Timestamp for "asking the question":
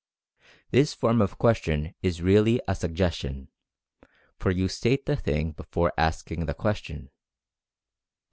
5.95-7.11